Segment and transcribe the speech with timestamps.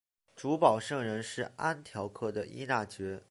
[0.35, 3.19] 主保圣人是安条克的依纳爵。